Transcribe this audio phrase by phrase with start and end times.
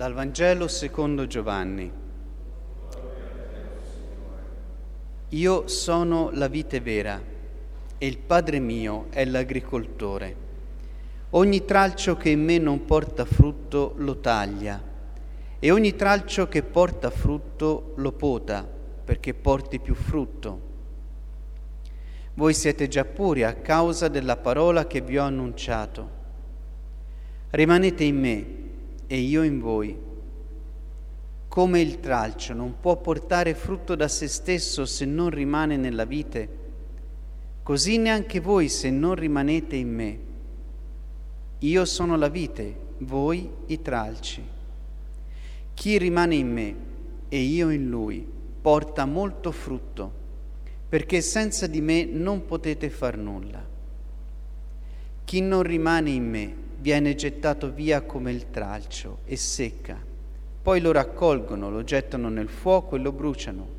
[0.00, 1.92] Dal Vangelo secondo Giovanni.
[5.28, 7.22] Io sono la vite vera
[7.98, 10.34] e il Padre mio è l'agricoltore.
[11.28, 14.82] Ogni tralcio che in me non porta frutto lo taglia
[15.58, 18.66] e ogni tralcio che porta frutto lo pota
[19.04, 20.60] perché porti più frutto.
[22.32, 26.10] Voi siete già puri a causa della parola che vi ho annunciato.
[27.50, 28.59] Rimanete in me
[29.12, 29.98] e io in voi.
[31.48, 36.48] Come il tralcio non può portare frutto da se stesso se non rimane nella vite,
[37.64, 40.18] così neanche voi se non rimanete in me.
[41.58, 44.44] Io sono la vite, voi i tralci.
[45.74, 46.74] Chi rimane in me
[47.28, 48.24] e io in lui
[48.62, 50.12] porta molto frutto,
[50.88, 53.66] perché senza di me non potete far nulla.
[55.24, 59.98] Chi non rimane in me viene gettato via come il tralcio e secca.
[60.62, 63.78] Poi lo raccolgono, lo gettano nel fuoco e lo bruciano.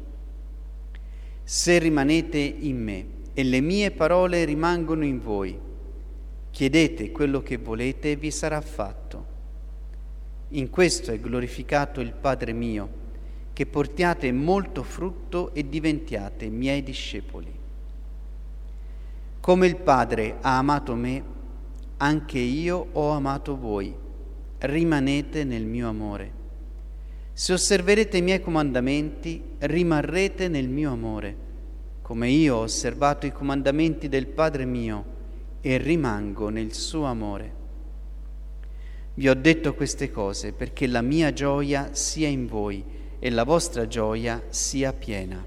[1.43, 5.57] Se rimanete in me e le mie parole rimangono in voi,
[6.51, 9.25] chiedete quello che volete e vi sarà fatto.
[10.49, 12.99] In questo è glorificato il Padre mio,
[13.53, 17.59] che portiate molto frutto e diventiate miei discepoli.
[19.39, 21.23] Come il Padre ha amato me,
[22.01, 23.95] anche io ho amato voi,
[24.57, 26.39] rimanete nel mio amore.
[27.31, 31.35] Se osserverete i miei comandamenti, rimarrete nel mio amore,
[32.01, 35.05] come io ho osservato i comandamenti del Padre mio
[35.61, 37.59] e rimango nel suo amore.
[39.13, 42.83] Vi ho detto queste cose perché la mia gioia sia in voi
[43.19, 45.45] e la vostra gioia sia piena.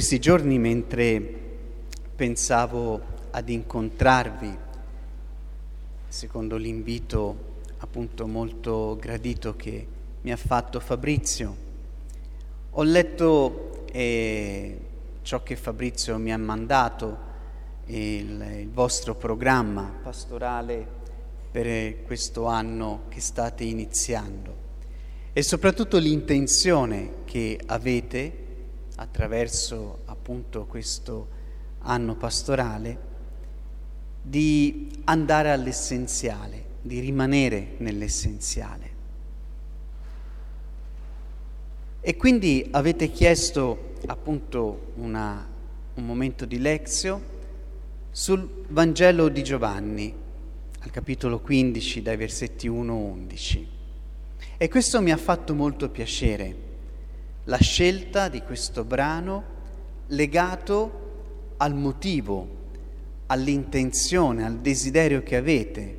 [0.00, 1.20] Questi giorni, mentre
[2.16, 3.02] pensavo
[3.32, 4.56] ad incontrarvi,
[6.08, 9.86] secondo l'invito appunto molto gradito che
[10.22, 11.54] mi ha fatto Fabrizio,
[12.70, 14.80] ho letto eh,
[15.20, 17.18] ciò che Fabrizio mi ha mandato,
[17.84, 20.86] il, il vostro programma pastorale
[21.50, 24.56] per questo anno che state iniziando
[25.34, 28.39] e soprattutto l'intenzione che avete
[29.00, 31.38] attraverso appunto questo
[31.80, 33.08] anno pastorale,
[34.22, 38.88] di andare all'essenziale, di rimanere nell'essenziale.
[42.02, 45.48] E quindi avete chiesto appunto una,
[45.94, 47.38] un momento di lezio
[48.10, 50.14] sul Vangelo di Giovanni,
[50.78, 53.66] al capitolo 15, dai versetti 1-11.
[54.58, 56.68] E questo mi ha fatto molto piacere
[57.50, 59.42] la scelta di questo brano
[60.06, 62.58] legato al motivo,
[63.26, 65.98] all'intenzione, al desiderio che avete,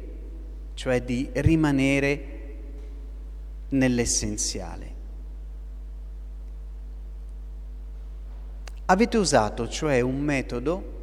[0.75, 2.55] cioè di rimanere
[3.69, 4.93] nell'essenziale.
[8.85, 10.99] Avete usato cioè un metodo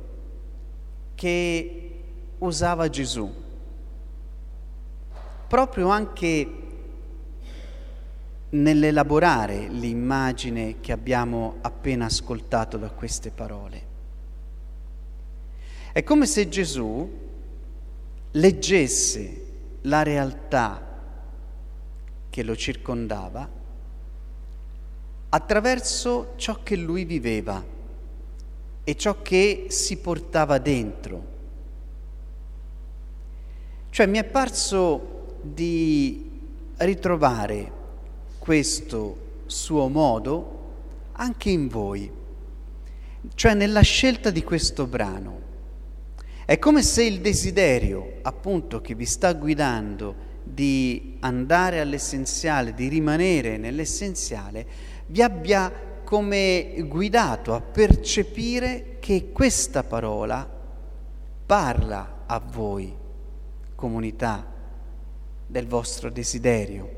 [1.15, 2.01] che
[2.39, 3.31] usava Gesù,
[5.47, 6.68] proprio anche
[8.51, 13.87] nell'elaborare l'immagine che abbiamo appena ascoltato da queste parole.
[15.93, 17.27] È come se Gesù
[18.33, 19.47] leggesse
[19.83, 20.87] la realtà
[22.31, 23.57] che lo circondava
[25.31, 27.63] attraverso ciò che lui viveva
[28.85, 31.37] e ciò che si portava dentro.
[33.91, 36.31] Cioè mi è parso di
[36.77, 37.78] ritrovare
[38.49, 40.71] questo suo modo
[41.13, 42.11] anche in voi,
[43.35, 45.41] cioè nella scelta di questo brano.
[46.47, 50.15] È come se il desiderio, appunto, che vi sta guidando
[50.45, 54.67] di andare all'essenziale, di rimanere nell'essenziale,
[55.09, 55.71] vi abbia
[56.03, 60.49] come guidato a percepire che questa parola
[61.45, 62.97] parla a voi,
[63.75, 64.43] comunità
[65.47, 66.98] del vostro desiderio.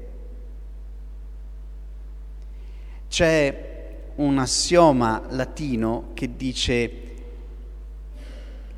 [3.10, 6.90] C'è un assioma latino che dice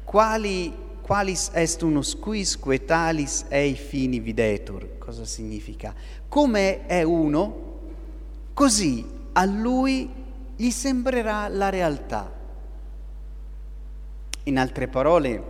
[0.05, 4.97] quali, qualis est unus quis quetalis ei fini videtur.
[4.97, 5.95] Cosa significa?
[6.29, 7.75] Come è uno,
[8.55, 10.09] così a lui
[10.57, 12.33] gli sembrerà la realtà.
[14.45, 15.45] In altre parole,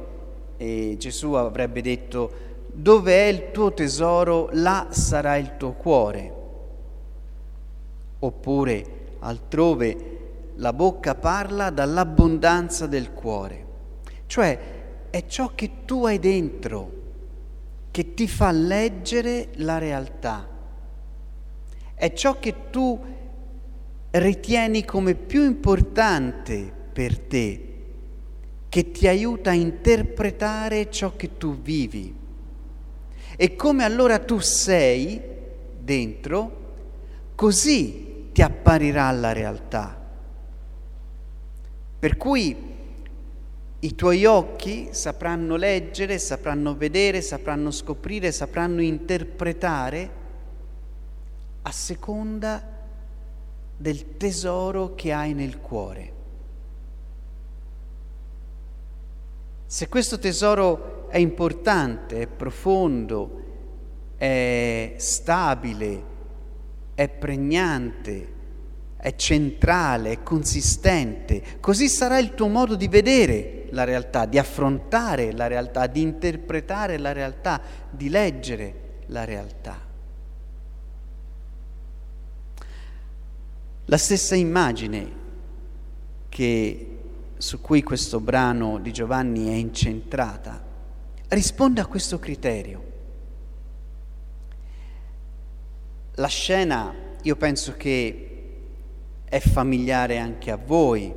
[0.57, 2.33] eh, Gesù avrebbe detto,
[2.73, 6.41] dove è il tuo tesoro, là sarà il tuo cuore.
[8.25, 10.11] Oppure, altrove,
[10.57, 13.67] la bocca parla dall'abbondanza del cuore.
[14.27, 14.59] Cioè,
[15.11, 17.01] è ciò che tu hai dentro
[17.91, 20.49] che ti fa leggere la realtà.
[21.95, 22.99] È ciò che tu
[24.11, 27.75] ritieni come più importante per te,
[28.69, 32.15] che ti aiuta a interpretare ciò che tu vivi.
[33.37, 35.21] E come allora tu sei
[35.79, 36.61] dentro,
[37.35, 40.01] così ti apparirà la realtà.
[41.99, 42.71] Per cui
[43.79, 50.11] i tuoi occhi sapranno leggere, sapranno vedere, sapranno scoprire, sapranno interpretare
[51.63, 52.63] a seconda
[53.77, 56.13] del tesoro che hai nel cuore.
[59.67, 63.41] Se questo tesoro è importante, è profondo,
[64.17, 66.11] è stabile,
[67.03, 68.29] è pregnante,
[68.97, 75.33] è centrale, è consistente, così sarà il tuo modo di vedere la realtà, di affrontare
[75.33, 77.61] la realtà, di interpretare la realtà,
[77.91, 78.75] di leggere
[79.07, 79.91] la realtà.
[83.87, 85.21] La stessa immagine
[86.29, 86.99] che
[87.37, 90.65] su cui questo brano di Giovanni è incentrata,
[91.29, 92.92] risponde a questo criterio.
[96.17, 96.93] La scena,
[97.23, 98.29] io penso che
[99.25, 101.11] è familiare anche a voi,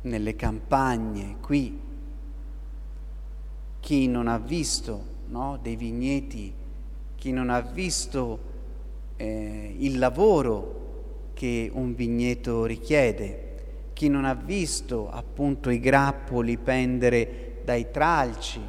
[0.00, 1.80] nelle campagne, qui.
[3.78, 6.52] Chi non ha visto no, dei vigneti,
[7.14, 8.40] chi non ha visto
[9.16, 17.60] eh, il lavoro che un vigneto richiede, chi non ha visto appunto i grappoli pendere
[17.64, 18.60] dai tralci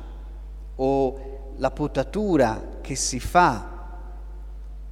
[0.76, 3.73] o la potatura che si fa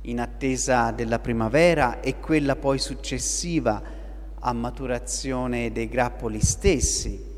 [0.03, 3.81] in attesa della primavera e quella poi successiva
[4.39, 7.30] a maturazione dei grappoli stessi.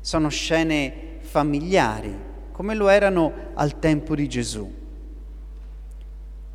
[0.00, 2.16] Sono scene familiari,
[2.52, 4.74] come lo erano al tempo di Gesù.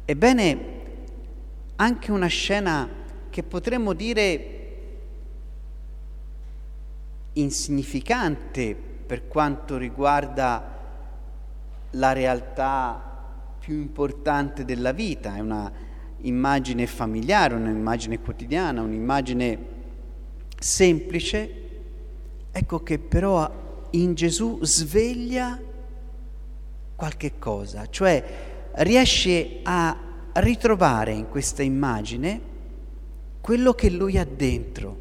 [0.06, 0.72] Ebbene,
[1.76, 2.90] anche una scena
[3.30, 4.48] che potremmo dire
[7.34, 10.72] insignificante per quanto riguarda
[11.92, 13.12] la realtà
[13.63, 15.71] più importante della vita, è una
[16.24, 19.57] immagine familiare, un'immagine quotidiana, un'immagine
[20.60, 21.54] semplice,
[22.51, 25.57] ecco che però in Gesù sveglia
[26.94, 29.98] qualche cosa, cioè riesce a
[30.33, 32.42] ritrovare in questa immagine
[33.39, 34.98] quello che lui ha dentro.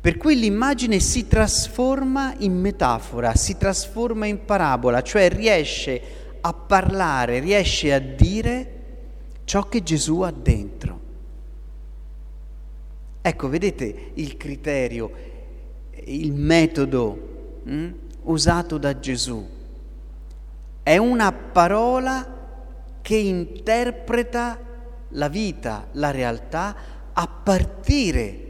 [0.00, 7.40] Per cui l'immagine si trasforma in metafora, si trasforma in parabola, cioè riesce a parlare,
[7.40, 8.72] riesce a dire
[9.44, 11.00] ciò che Gesù ha dentro.
[13.20, 15.10] Ecco, vedete il criterio,
[16.04, 17.92] il metodo hm,
[18.22, 19.46] usato da Gesù.
[20.82, 22.36] È una parola
[23.02, 24.58] che interpreta
[25.10, 26.76] la vita, la realtà,
[27.12, 28.46] a partire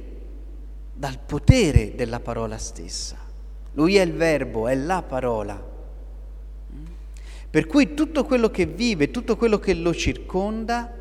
[0.92, 3.16] dal potere della parola stessa.
[3.72, 5.67] Lui è il verbo, è la parola.
[7.50, 10.94] Per cui tutto quello che vive, tutto quello che lo circonda,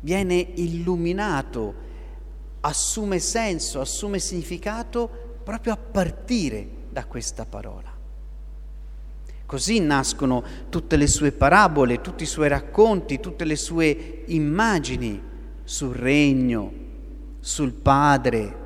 [0.00, 1.74] viene illuminato,
[2.60, 7.98] assume senso, assume significato proprio a partire da questa parola.
[9.46, 15.20] Così nascono tutte le sue parabole, tutti i suoi racconti, tutte le sue immagini
[15.64, 16.72] sul regno,
[17.40, 18.58] sul Padre.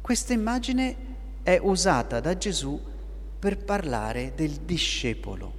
[0.00, 0.96] Questa immagine
[1.42, 2.80] è usata da Gesù
[3.38, 5.52] per parlare del discepolo.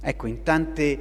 [0.00, 0.98] Ecco, in tante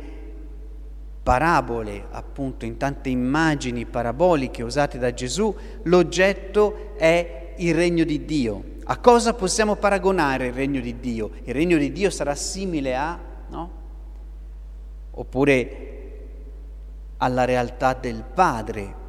[1.21, 8.71] parabole, appunto, in tante immagini paraboliche usate da Gesù, l'oggetto è il regno di Dio.
[8.85, 11.31] A cosa possiamo paragonare il regno di Dio?
[11.43, 13.17] Il regno di Dio sarà simile a,
[13.49, 13.71] no?
[15.11, 15.91] Oppure
[17.17, 19.01] alla realtà del padre.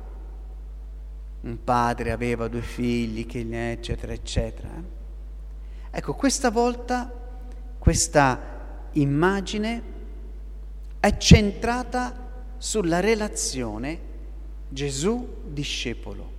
[1.40, 5.02] Un padre aveva due figli, eccetera, eccetera.
[5.96, 7.08] Ecco, questa volta
[7.78, 9.82] questa immagine
[10.98, 14.00] è centrata sulla relazione
[14.70, 16.32] Gesù-discepolo.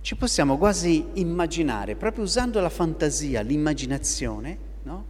[0.00, 5.04] Ci possiamo quasi immaginare, proprio usando la fantasia, l'immaginazione, no?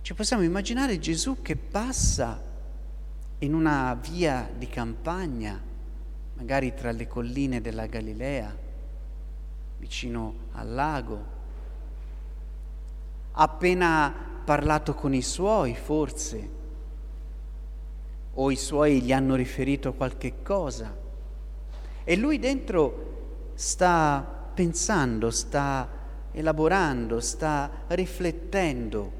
[0.00, 2.42] Ci possiamo immaginare Gesù che passa
[3.40, 5.60] in una via di campagna,
[6.36, 8.68] magari tra le colline della Galilea,
[9.80, 11.24] vicino al lago,
[13.32, 16.58] ha appena parlato con i suoi, forse,
[18.34, 20.94] o i suoi gli hanno riferito qualche cosa,
[22.04, 25.88] e lui dentro sta pensando, sta
[26.32, 29.18] elaborando, sta riflettendo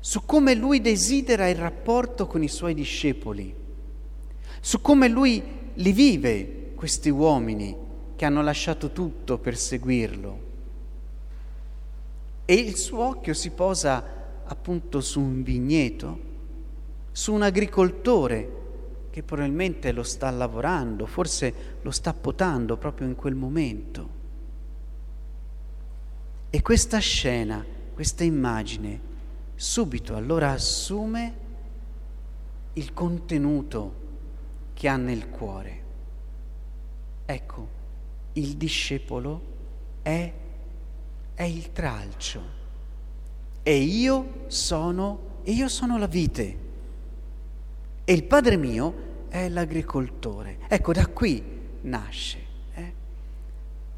[0.00, 3.54] su come lui desidera il rapporto con i suoi discepoli,
[4.60, 5.42] su come lui
[5.74, 7.86] li vive questi uomini
[8.18, 10.46] che hanno lasciato tutto per seguirlo.
[12.44, 16.18] E il suo occhio si posa appunto su un vigneto,
[17.12, 18.56] su un agricoltore
[19.10, 24.08] che probabilmente lo sta lavorando, forse lo sta potando proprio in quel momento.
[26.50, 29.00] E questa scena, questa immagine,
[29.54, 31.34] subito allora assume
[32.72, 33.94] il contenuto
[34.74, 35.82] che ha nel cuore.
[37.24, 37.76] Ecco,
[38.38, 39.42] il discepolo
[40.02, 40.32] è,
[41.34, 42.56] è il tralcio
[43.62, 46.66] e io sono, e io sono la vite
[48.04, 50.60] e il Padre mio è l'agricoltore.
[50.68, 51.44] Ecco, da qui
[51.82, 52.38] nasce.
[52.72, 52.92] Eh?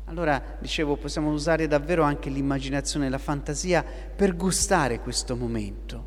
[0.06, 6.04] Allora, dicevo, possiamo usare davvero anche l'immaginazione e la fantasia per gustare questo momento.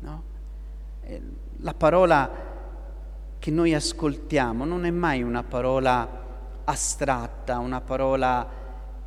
[0.00, 0.22] No?
[1.02, 1.22] Eh,
[1.58, 2.52] la parola
[3.38, 6.23] che noi ascoltiamo non è mai una parola
[6.64, 8.62] astratta, una parola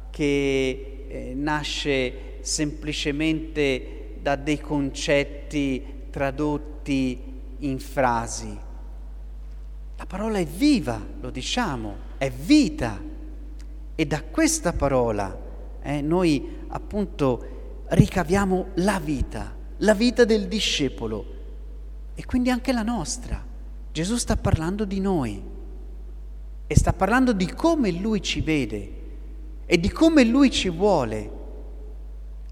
[0.09, 7.21] che eh, nasce semplicemente da dei concetti tradotti
[7.59, 8.57] in frasi.
[9.97, 13.01] La parola è viva, lo diciamo, è vita.
[13.95, 15.35] E da questa parola
[15.81, 21.25] eh, noi appunto ricaviamo la vita, la vita del discepolo
[22.13, 23.43] e quindi anche la nostra.
[23.91, 25.55] Gesù sta parlando di noi
[26.67, 28.91] e sta parlando di come Lui ci vede
[29.65, 31.31] e di come Lui ci vuole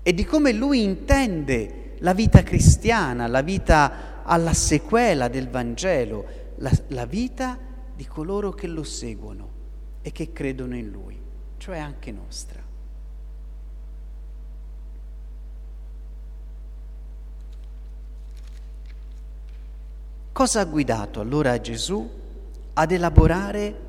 [0.01, 6.25] e di come Lui intende la vita cristiana, la vita alla sequela del Vangelo,
[6.57, 7.57] la, la vita
[7.93, 9.49] di coloro che lo seguono
[10.01, 11.19] e che credono in Lui,
[11.57, 12.63] cioè anche nostra.
[20.31, 22.09] Cosa ha guidato allora Gesù
[22.73, 23.84] ad elaborare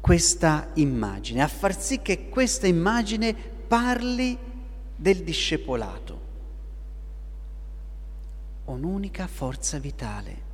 [0.00, 4.36] questa immagine, a far sì che questa immagine parli
[4.96, 6.28] del discepolato?
[8.64, 10.48] Un'unica forza vitale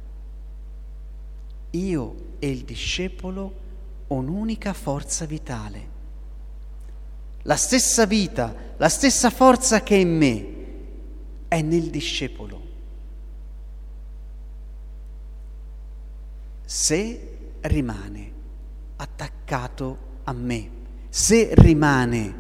[1.77, 3.65] io e il discepolo
[4.09, 5.95] un'unica forza vitale.
[7.43, 10.55] La stessa vita, la stessa forza che è in me
[11.49, 12.65] è nel discepolo.
[16.65, 18.33] Se rimane
[18.97, 20.71] attaccato a me,
[21.09, 22.35] se rimane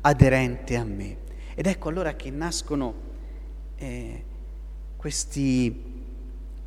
[0.00, 1.16] aderente a me.
[1.54, 2.94] Ed ecco allora che nascono
[3.76, 4.24] eh,
[4.96, 5.92] questi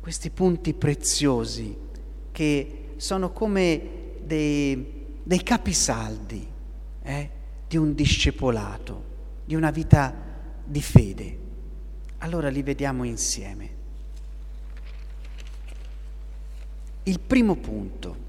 [0.08, 1.76] questi punti preziosi
[2.32, 6.48] che sono come dei, dei capisaldi
[7.02, 7.30] eh,
[7.68, 9.04] di un discepolato,
[9.44, 10.14] di una vita
[10.64, 11.38] di fede.
[12.18, 13.76] Allora li vediamo insieme.
[17.02, 18.26] Il primo punto.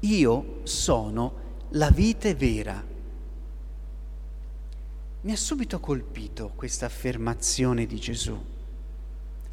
[0.00, 2.84] Io sono la vite vera.
[5.22, 8.54] Mi ha subito colpito questa affermazione di Gesù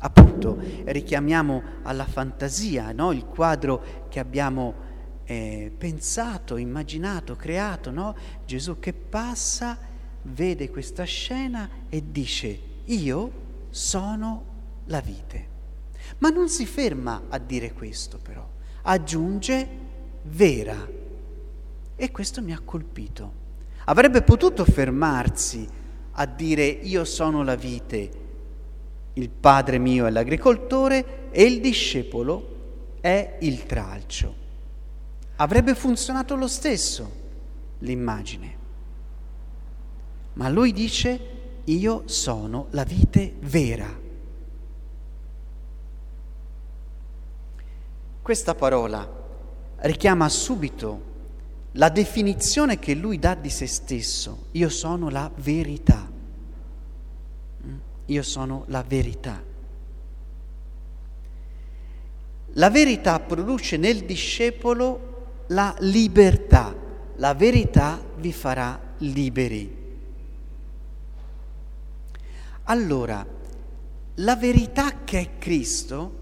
[0.03, 3.11] appunto richiamiamo alla fantasia no?
[3.11, 4.91] il quadro che abbiamo
[5.25, 8.15] eh, pensato, immaginato, creato, no?
[8.45, 9.77] Gesù che passa,
[10.23, 13.31] vede questa scena e dice io
[13.69, 14.45] sono
[14.85, 15.51] la vite.
[16.17, 18.45] Ma non si ferma a dire questo però,
[18.83, 19.82] aggiunge
[20.23, 20.89] vera.
[21.95, 23.41] E questo mi ha colpito.
[23.85, 25.67] Avrebbe potuto fermarsi
[26.11, 28.21] a dire io sono la vite
[29.13, 34.41] il padre mio è l'agricoltore e il discepolo è il tralcio.
[35.35, 37.21] Avrebbe funzionato lo stesso
[37.79, 38.61] l'immagine.
[40.33, 41.31] Ma lui dice
[41.65, 44.01] io sono la vite vera.
[48.21, 49.21] Questa parola
[49.83, 51.11] richiama subito
[51.73, 54.45] la definizione che lui dà di se stesso.
[54.51, 56.11] Io sono la verità.
[58.07, 59.41] io sono la verità.
[62.55, 66.75] La verità produce nel discepolo la libertà,
[67.15, 69.81] la verità vi farà liberi.
[72.63, 73.25] Allora,
[74.15, 76.21] la verità che è Cristo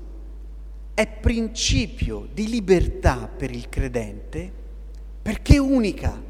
[1.02, 4.52] è principio di libertà per il credente
[5.20, 6.30] perché è unica.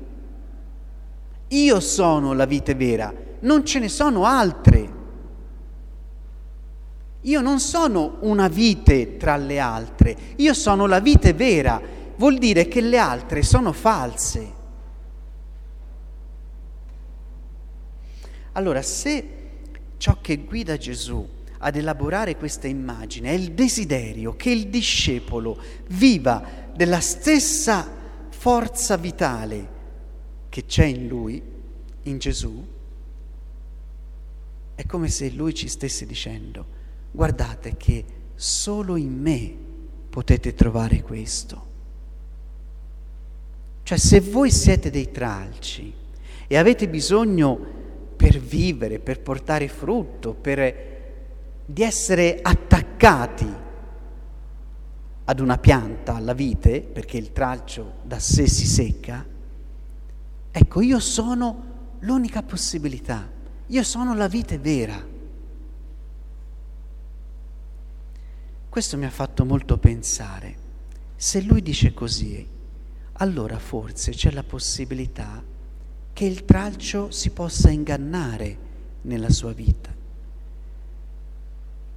[1.49, 4.99] Io sono la vite vera, non ce ne sono altre.
[7.23, 11.81] Io non sono una vite tra le altre, io sono la vite vera,
[12.15, 14.53] vuol dire che le altre sono false.
[18.53, 19.27] Allora, se
[19.97, 21.27] ciò che guida Gesù
[21.63, 25.57] ad elaborare questa immagine è il desiderio che il discepolo
[25.89, 26.43] viva
[26.75, 27.87] della stessa
[28.29, 29.79] forza vitale
[30.49, 31.41] che c'è in lui,
[32.03, 32.65] in Gesù,
[34.73, 36.65] è come se lui ci stesse dicendo,
[37.11, 38.03] guardate che
[38.33, 39.55] solo in me
[40.09, 41.69] potete trovare questo.
[43.83, 45.93] Cioè se voi siete dei tralci
[46.47, 47.79] e avete bisogno
[48.15, 50.90] per vivere, per portare frutto, per,
[51.65, 53.69] di essere attaccati
[55.23, 59.25] ad una pianta, alla vite, perché il tralcio da sé si secca,
[60.51, 63.29] ecco, io sono l'unica possibilità,
[63.67, 65.07] io sono la vite vera.
[68.67, 70.69] Questo mi ha fatto molto pensare.
[71.15, 72.45] Se lui dice così,
[73.13, 75.43] allora forse c'è la possibilità
[76.13, 78.57] che il tralcio si possa ingannare
[79.03, 80.00] nella sua vita.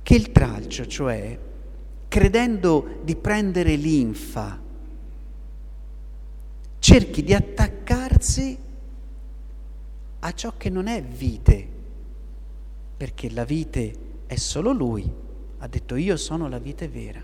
[0.04, 1.36] Che il tralcio, cioè,
[2.06, 4.60] credendo di prendere linfa,
[6.78, 8.56] cerchi di attaccarsi
[10.20, 11.68] a ciò che non è vite,
[12.96, 13.96] perché la vite
[14.26, 15.22] è solo lui
[15.64, 17.22] ha detto io sono la vite vera.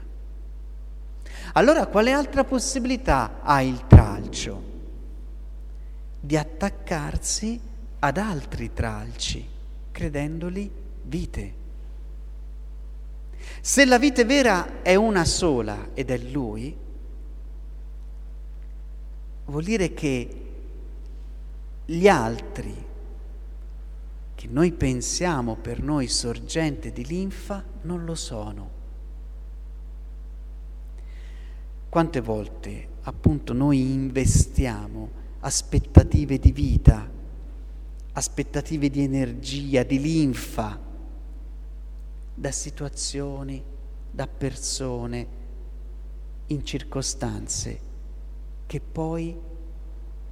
[1.53, 4.63] Allora quale altra possibilità ha il tralcio?
[6.19, 7.61] Di attaccarsi
[7.99, 9.47] ad altri tralci,
[9.93, 10.71] credendoli
[11.03, 11.55] vite.
[13.61, 16.75] Se la vite vera è una sola ed è lui,
[19.45, 20.29] vuol dire che
[21.85, 22.89] gli altri
[24.35, 28.71] che noi pensiamo per noi sorgente di linfa non lo sono.
[31.91, 37.07] Quante volte appunto noi investiamo aspettative di vita,
[38.13, 40.90] aspettative di energia, di linfa,
[42.41, 43.63] da situazioni,
[44.11, 45.27] da persone,
[46.47, 47.81] in circostanze
[48.65, 49.39] che poi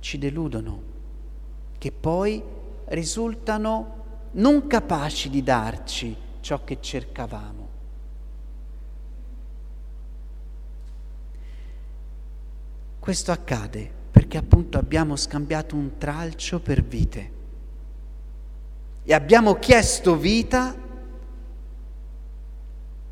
[0.00, 0.82] ci deludono,
[1.76, 2.42] che poi
[2.86, 7.68] risultano non capaci di darci ciò che cercavamo.
[12.98, 17.32] Questo accade perché appunto abbiamo scambiato un tralcio per vite
[19.02, 20.86] e abbiamo chiesto vita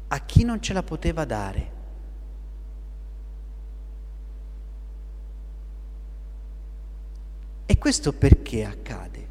[0.09, 1.75] a chi non ce la poteva dare.
[7.67, 9.27] E questo perché accade?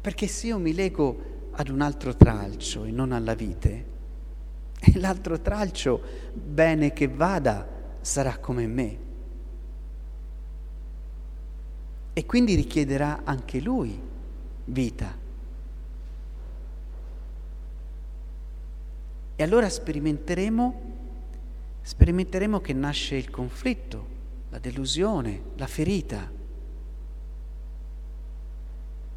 [0.00, 3.90] Perché se io mi lego ad un altro tralcio e non alla vite,
[4.78, 6.00] e l'altro tralcio,
[6.32, 7.68] bene che vada,
[8.00, 8.98] sarà come me.
[12.12, 13.98] E quindi richiederà anche lui
[14.66, 15.21] vita.
[19.42, 20.80] E allora sperimenteremo,
[21.82, 24.06] sperimenteremo che nasce il conflitto,
[24.50, 26.30] la delusione, la ferita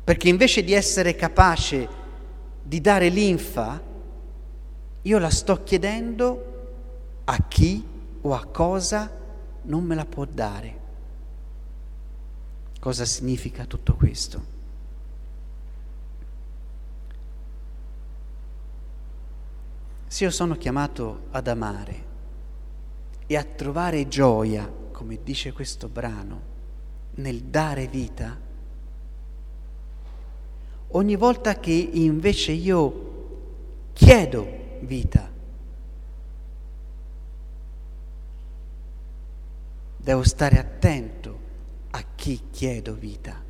[0.03, 1.87] perché invece di essere capace
[2.63, 3.79] di dare linfa,
[5.03, 7.85] io la sto chiedendo a chi
[8.21, 9.11] o a cosa
[9.61, 10.79] non me la può dare.
[12.79, 14.54] Cosa significa tutto questo?
[20.07, 22.03] Se io sono chiamato ad amare
[23.27, 26.53] e a trovare gioia, come dice questo brano,
[27.15, 28.37] nel dare vita,
[30.89, 33.03] ogni volta che invece io
[33.93, 34.47] chiedo
[34.81, 35.31] vita,
[39.97, 41.39] devo stare attento
[41.89, 43.41] a chi chiedo vita,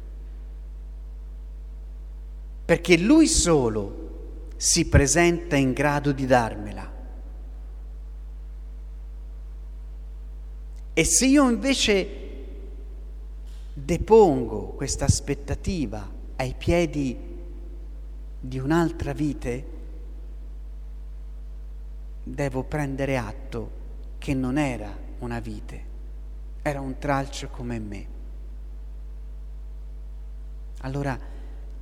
[2.63, 4.14] perché lui solo
[4.55, 6.93] si presenta in grado di darmela.
[10.93, 12.23] E se io invece
[13.73, 17.17] depongo questa aspettativa ai piedi
[18.39, 19.65] di un'altra vite,
[22.23, 23.71] devo prendere atto
[24.17, 25.83] che non era una vite,
[26.61, 28.07] era un tralcio come me.
[30.79, 31.19] Allora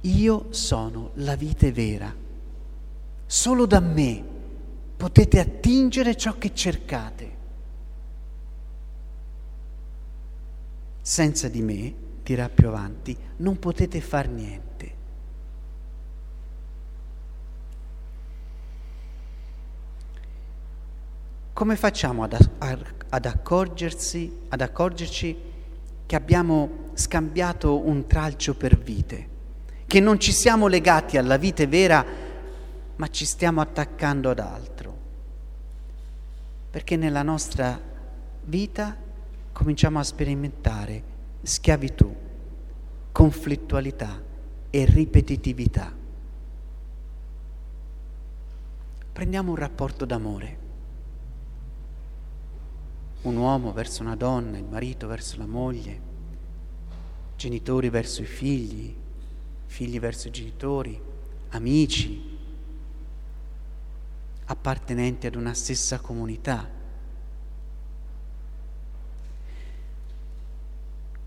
[0.01, 2.22] io sono la vite vera.
[3.34, 4.24] Solo da me
[4.96, 7.32] potete attingere ciò che cercate.
[11.02, 14.96] Senza di me, dirà più avanti, non potete far niente.
[21.54, 25.38] Come facciamo ad, ad, accorgersi, ad accorgerci
[26.06, 29.28] che abbiamo scambiato un tralcio per vite,
[29.88, 32.22] che non ci siamo legati alla vite vera,
[32.95, 34.97] ma ci stiamo attaccando ad altro?
[36.69, 37.79] Perché nella nostra
[38.45, 38.95] vita
[39.51, 41.03] cominciamo a sperimentare
[41.41, 42.15] schiavitù,
[43.12, 44.21] conflittualità
[44.69, 45.91] e ripetitività.
[49.13, 50.63] Prendiamo un rapporto d'amore
[53.23, 56.12] un uomo verso una donna, il marito verso la moglie,
[57.38, 58.93] genitori verso i figli,
[59.65, 60.99] figli verso i genitori,
[61.49, 62.33] amici,
[64.53, 66.67] appartenenti ad una stessa comunità.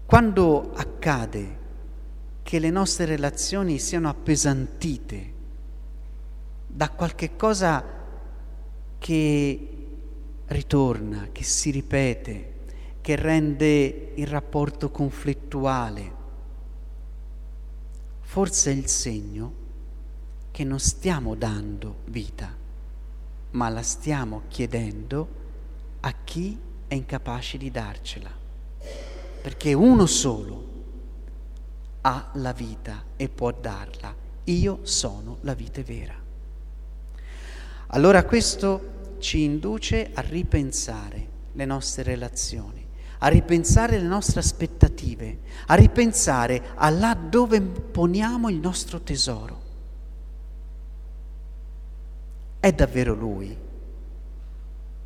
[0.07, 1.65] Quando accade
[2.43, 5.33] che le nostre relazioni siano appesantite
[6.67, 7.85] da qualche cosa
[8.99, 9.69] che
[10.47, 12.55] ritorna, che si ripete,
[13.01, 16.15] che rende il rapporto conflittuale.
[18.21, 19.65] Forse è il segno
[20.51, 22.55] che non stiamo dando vita,
[23.57, 25.29] ma la stiamo chiedendo
[26.01, 28.31] a chi è incapace di darcela.
[29.43, 30.65] Perché uno solo
[32.03, 34.15] ha la vita e può darla.
[34.45, 36.15] Io sono la vita vera.
[37.89, 42.87] Allora questo ci induce a ripensare le nostre relazioni,
[43.19, 49.66] a ripensare le nostre aspettative, a ripensare a là dove poniamo il nostro tesoro.
[52.67, 53.57] È davvero Lui,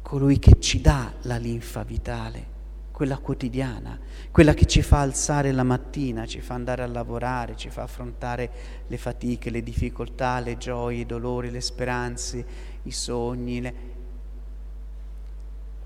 [0.01, 2.47] colui che ci dà la linfa vitale,
[2.91, 7.69] quella quotidiana, quella che ci fa alzare la mattina, ci fa andare a lavorare, ci
[7.69, 8.51] fa affrontare
[8.87, 12.47] le fatiche, le difficoltà, le gioie, i dolori, le speranze,
[12.85, 13.75] i sogni, le,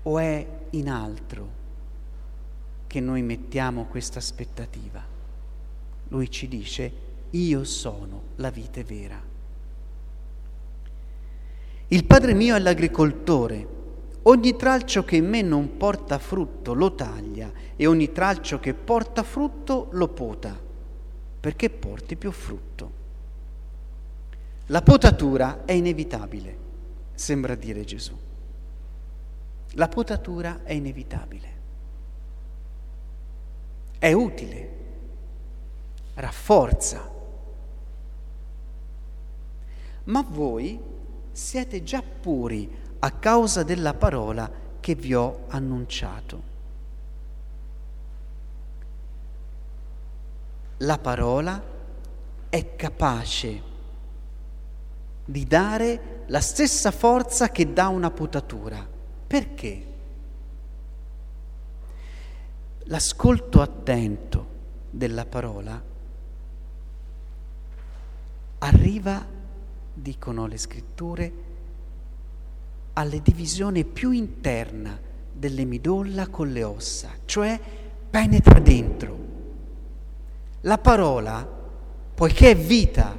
[0.03, 1.49] o è in altro
[2.87, 5.03] che noi mettiamo questa aspettativa?
[6.07, 6.91] Lui ci dice,
[7.31, 9.34] io sono la vite vera.
[11.89, 13.67] Il Padre mio è l'agricoltore,
[14.23, 19.21] ogni tralcio che in me non porta frutto lo taglia e ogni tralcio che porta
[19.21, 20.59] frutto lo pota,
[21.39, 23.03] perché porti più frutto.
[24.67, 26.57] La potatura è inevitabile,
[27.13, 28.17] sembra dire Gesù.
[29.73, 31.49] La potatura è inevitabile,
[33.99, 34.69] è utile,
[36.15, 37.13] rafforza.
[40.05, 40.93] Ma voi
[41.35, 46.53] siete già puri a causa della parola che vi ho annunciato.
[50.77, 51.61] La parola
[52.47, 53.61] è capace
[55.25, 58.87] di dare la stessa forza che dà una potatura
[59.27, 59.85] perché?
[62.83, 64.47] L'ascolto attento
[64.89, 65.81] della parola
[68.59, 69.25] arriva,
[69.95, 71.31] dicono le scritture,
[72.93, 74.99] alle divisioni più interna
[75.33, 77.59] delle midolla con le ossa, cioè
[78.09, 79.17] penetra dentro.
[80.61, 81.43] La parola,
[82.13, 83.17] poiché è vita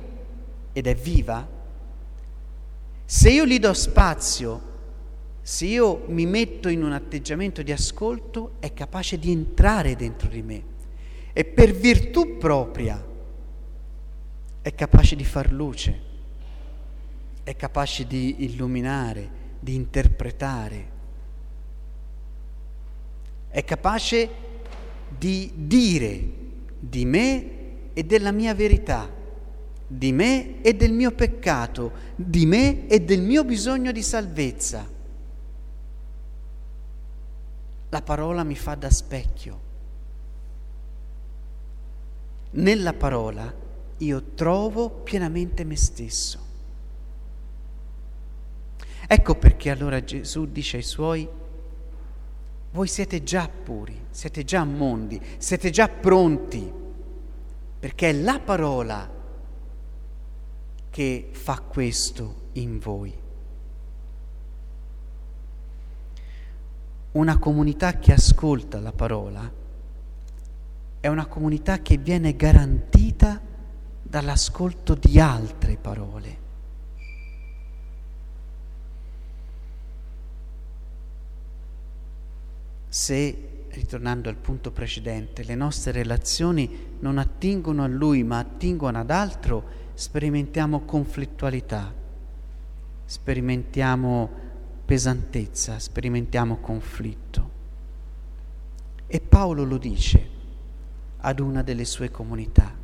[0.73, 1.47] ed è viva,
[3.05, 4.75] se io gli do spazio
[5.47, 10.43] se io mi metto in un atteggiamento di ascolto, è capace di entrare dentro di
[10.43, 10.61] me
[11.33, 13.01] e per virtù propria
[14.61, 16.01] è capace di far luce,
[17.47, 19.31] è capace di illuminare,
[19.61, 20.91] di interpretare,
[23.49, 24.29] è capace
[25.17, 26.29] di dire
[26.77, 27.51] di me
[27.93, 29.09] e della mia verità,
[29.87, 34.95] di me e del mio peccato, di me e del mio bisogno di salvezza
[37.97, 39.61] la parola mi fa da specchio.
[42.51, 43.53] Nella parola
[43.99, 46.46] io trovo pienamente me stesso.
[49.07, 51.29] Ecco perché allora Gesù dice ai suoi,
[52.73, 56.73] voi siete già puri, siete già mondi, siete già pronti,
[57.79, 59.11] perché è la parola
[60.91, 63.25] che fa questo in voi.
[67.17, 69.51] una comunità che ascolta la parola
[71.01, 73.41] è una comunità che viene garantita
[74.03, 76.45] dall'ascolto di altre parole.
[82.97, 89.11] Se, ritornando al punto precedente, le nostre relazioni non attingono a Lui ma attingono ad
[89.11, 91.93] altro, sperimentiamo conflittualità,
[93.05, 94.31] sperimentiamo
[94.87, 97.51] pesantezza, sperimentiamo conflitto.
[99.07, 100.29] E Paolo lo dice
[101.19, 102.75] ad una delle sue comunità.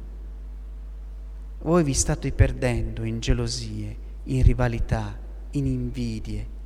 [1.63, 5.19] Voi vi state perdendo in gelosie, in rivalità,
[5.53, 6.61] in invidie.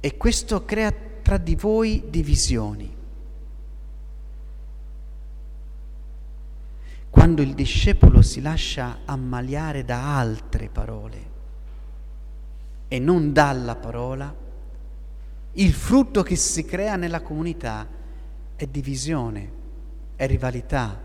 [0.00, 2.96] E questo crea tra di voi divisioni.
[7.10, 11.36] Quando il discepolo si lascia ammaliare da altre parole,
[12.88, 14.34] e non dalla parola,
[15.52, 17.86] il frutto che si crea nella comunità
[18.56, 19.52] è divisione,
[20.16, 21.00] è rivalità,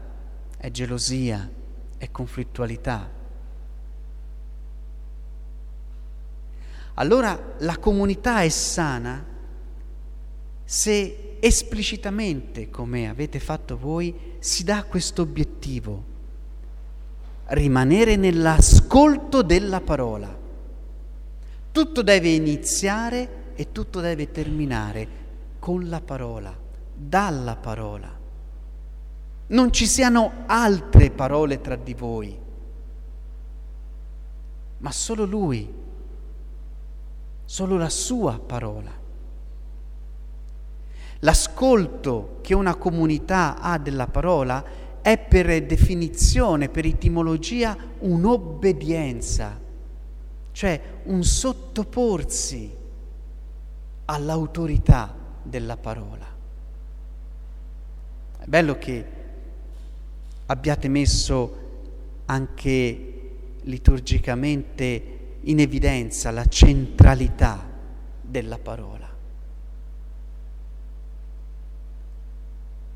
[0.57, 1.49] è gelosia,
[1.97, 3.21] è conflittualità.
[6.95, 9.25] Allora la comunità è sana
[10.63, 16.03] se esplicitamente, come avete fatto voi, si dà questo obiettivo,
[17.47, 20.41] rimanere nell'ascolto della parola
[21.73, 25.07] tutto deve iniziare e tutto deve terminare
[25.57, 26.55] con la parola,
[26.93, 28.15] dalla parola.
[29.47, 32.37] Non ci siano altre parole tra di voi,
[34.77, 35.67] ma solo Lui,
[37.45, 38.91] solo la Sua parola.
[41.19, 49.61] L'ascolto che una comunità ha della parola è per definizione, per etimologia, un'obbedienza
[50.53, 52.71] cioè un sottoporsi
[54.05, 56.25] all'autorità della parola.
[58.37, 59.05] È bello che
[60.45, 61.61] abbiate messo
[62.25, 63.09] anche
[63.61, 65.12] liturgicamente
[65.43, 67.67] in evidenza la centralità
[68.21, 69.11] della parola.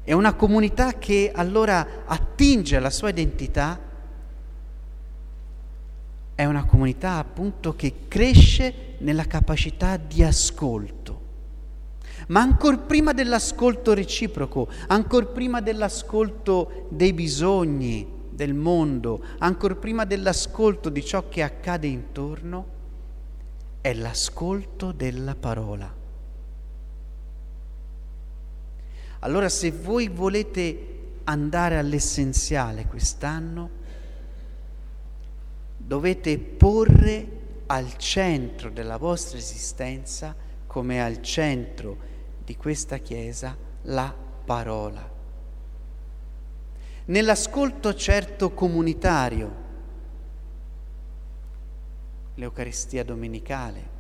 [0.04, 3.80] È una comunità che allora attinge alla sua identità
[6.34, 11.26] è una comunità appunto che cresce nella capacità di ascolto.
[12.28, 20.90] Ma ancora prima dell'ascolto reciproco, ancora prima dell'ascolto dei bisogni del mondo, ancora prima dell'ascolto
[20.90, 22.76] di ciò che accade intorno,
[23.82, 25.92] è l'ascolto della parola.
[29.22, 33.70] Allora se voi volete andare all'essenziale quest'anno,
[35.76, 37.28] dovete porre
[37.66, 40.36] al centro della vostra esistenza,
[40.68, 41.98] come al centro
[42.46, 44.14] di questa Chiesa, la
[44.46, 45.17] parola.
[47.08, 49.66] Nell'ascolto certo comunitario,
[52.36, 53.96] l'Eucaristia domenicale,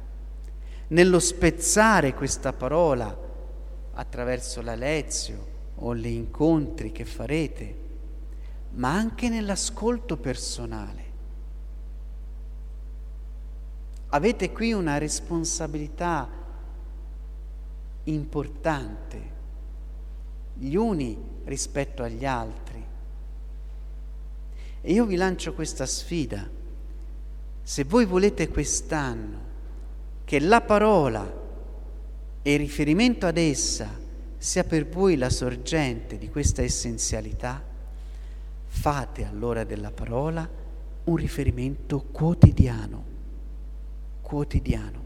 [0.87, 3.25] nello spezzare questa parola
[3.93, 7.85] attraverso la lezio o gli incontri che farete,
[8.71, 11.07] ma anche nell'ascolto personale
[14.09, 16.29] Avete qui una responsabilità
[18.05, 19.35] importante,
[20.53, 22.76] gli uni rispetto agli altri.
[24.87, 26.49] E io vi lancio questa sfida.
[27.61, 29.39] Se voi volete quest'anno
[30.23, 31.29] che la parola
[32.41, 33.89] e il riferimento ad essa
[34.37, 37.61] sia per voi la sorgente di questa essenzialità,
[38.67, 40.49] fate allora della parola
[41.03, 43.03] un riferimento quotidiano
[44.21, 45.03] quotidiano.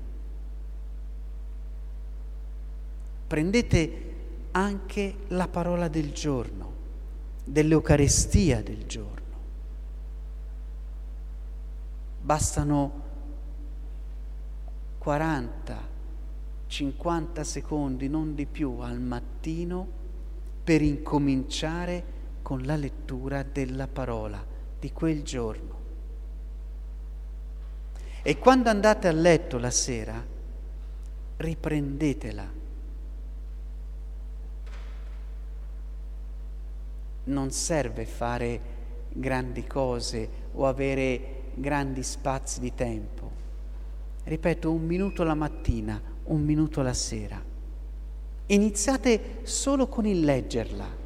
[3.25, 4.13] Prendete
[4.51, 6.71] anche la parola del giorno,
[7.45, 9.20] dell'Eucarestia del giorno.
[12.31, 13.01] Bastano
[14.99, 15.77] 40,
[16.65, 19.85] 50 secondi, non di più, al mattino
[20.63, 22.03] per incominciare
[22.41, 24.41] con la lettura della parola
[24.79, 25.79] di quel giorno.
[28.21, 30.25] E quando andate a letto la sera,
[31.35, 32.49] riprendetela.
[37.25, 38.61] Non serve fare
[39.09, 43.31] grandi cose o avere grandi spazi di tempo.
[44.23, 47.41] Ripeto, un minuto la mattina, un minuto la sera.
[48.47, 50.99] Iniziate solo con il leggerla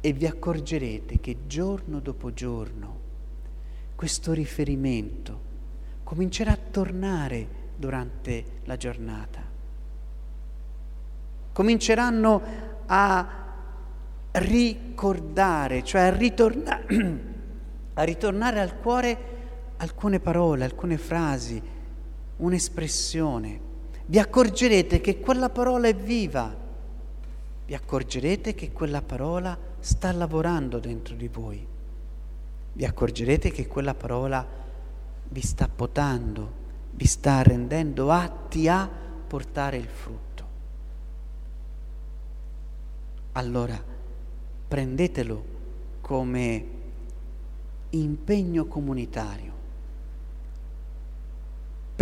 [0.00, 3.00] e vi accorgerete che giorno dopo giorno
[3.94, 5.50] questo riferimento
[6.02, 7.46] comincerà a tornare
[7.76, 9.40] durante la giornata.
[11.52, 12.42] Cominceranno
[12.86, 13.28] a
[14.32, 16.82] ricordare, cioè a, ritorna-
[17.94, 19.30] a ritornare al cuore
[19.78, 21.60] alcune parole, alcune frasi,
[22.36, 23.70] un'espressione.
[24.06, 26.54] Vi accorgerete che quella parola è viva,
[27.66, 31.66] vi accorgerete che quella parola sta lavorando dentro di voi,
[32.74, 34.46] vi accorgerete che quella parola
[35.28, 36.60] vi sta potando,
[36.92, 38.88] vi sta rendendo atti a
[39.26, 40.20] portare il frutto.
[43.32, 43.82] Allora
[44.68, 45.44] prendetelo
[46.00, 46.71] come
[47.92, 49.60] impegno comunitario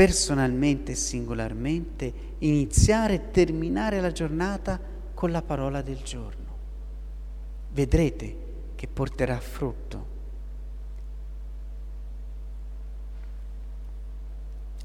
[0.00, 4.81] personalmente e singolarmente, iniziare e terminare la giornata
[5.12, 6.57] con la parola del giorno.
[7.72, 8.37] Vedrete
[8.76, 10.18] che porterà frutto.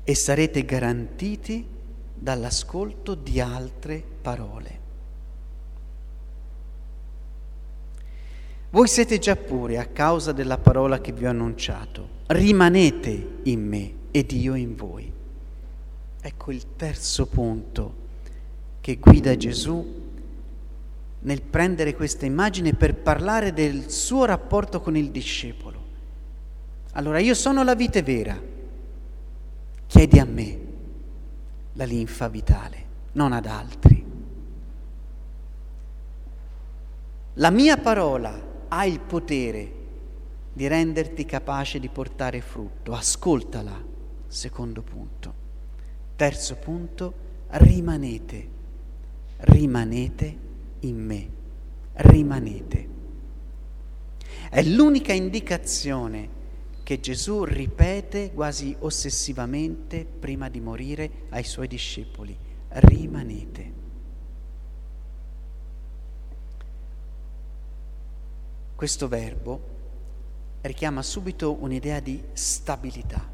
[0.03, 1.65] E sarete garantiti
[2.13, 4.84] dall'ascolto di altre parole.
[8.75, 12.09] Voi siete già pure a causa della parola che vi ho annunciato.
[12.25, 15.09] Rimanete in me ed io in voi.
[16.19, 17.95] Ecco il terzo punto
[18.81, 20.03] che guida Gesù
[21.21, 25.79] nel prendere questa immagine per parlare del suo rapporto con il discepolo.
[26.95, 28.37] Allora, io sono la vite vera,
[29.87, 30.59] chiedi a me
[31.71, 34.05] la linfa vitale, non ad altri.
[37.35, 39.71] La mia parola ha il potere
[40.53, 43.83] di renderti capace di portare frutto, ascoltala
[44.27, 45.33] secondo punto.
[46.15, 47.13] Terzo punto,
[47.49, 48.49] rimanete,
[49.37, 50.37] rimanete
[50.81, 51.29] in me,
[51.93, 52.87] rimanete.
[54.49, 56.29] È l'unica indicazione
[56.83, 62.37] che Gesù ripete quasi ossessivamente prima di morire ai suoi discepoli.
[62.69, 63.74] Rimanete.
[68.85, 69.61] Questo verbo
[70.61, 73.27] richiama subito un'idea di stabilità.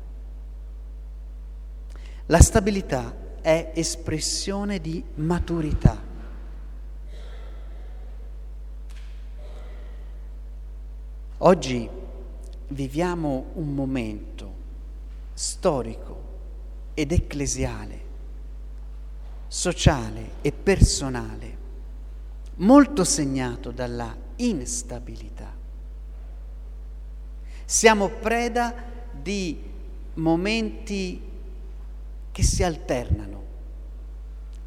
[2.28, 6.02] La stabilità è espressione di maturità.
[11.40, 11.90] Oggi
[12.70, 14.54] viviamo un momento
[15.34, 16.24] storico
[16.94, 18.00] ed ecclesiale,
[19.50, 21.58] sociale e personale
[22.56, 25.52] molto segnato dalla instabilità.
[27.66, 28.74] Siamo preda
[29.12, 29.62] di
[30.16, 31.22] momenti
[32.32, 33.44] che si alternano,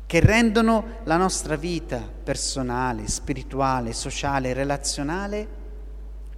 [0.07, 5.63] che rendono la nostra vita personale, spirituale, sociale, relazionale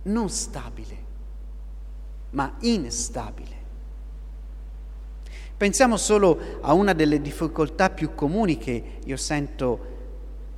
[0.03, 0.97] non stabile,
[2.31, 3.55] ma instabile.
[5.57, 9.95] Pensiamo solo a una delle difficoltà più comuni che io sento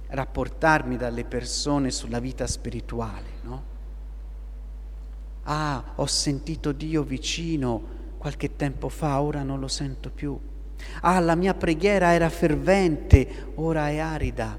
[0.09, 3.63] rapportarmi dalle persone sulla vita spirituale, no?
[5.45, 10.39] Ah, ho sentito Dio vicino qualche tempo fa, ora non lo sento più.
[11.03, 14.59] Ah, la mia preghiera era fervente, ora è arida.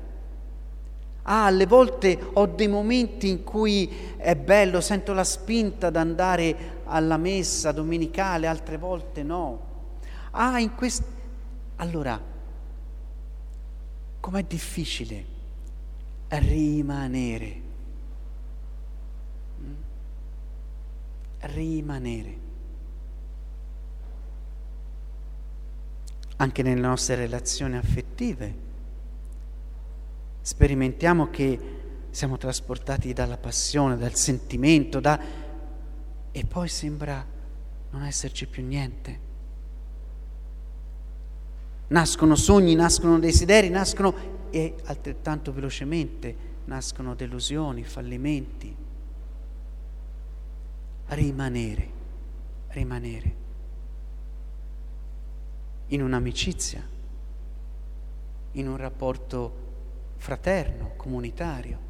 [1.23, 6.81] Ah, alle volte ho dei momenti in cui è bello, sento la spinta ad andare
[6.85, 9.67] alla messa domenicale, altre volte no.
[10.31, 11.17] Ah, in questo...
[11.77, 12.19] Allora,
[14.19, 15.37] com'è difficile
[16.29, 17.61] rimanere.
[21.41, 22.47] Rimanere.
[26.41, 28.67] anche nelle nostre relazioni affettive.
[30.41, 31.59] Sperimentiamo che
[32.11, 35.19] siamo trasportati dalla passione, dal sentimento, da...
[36.31, 37.25] e poi sembra
[37.91, 39.27] non esserci più niente.
[41.87, 46.35] Nascono sogni, nascono desideri, nascono e altrettanto velocemente
[46.65, 48.75] nascono delusioni, fallimenti.
[51.07, 51.89] Rimanere,
[52.69, 53.47] rimanere
[55.87, 56.81] in un'amicizia,
[58.53, 59.67] in un rapporto
[60.17, 61.87] fraterno, comunitario.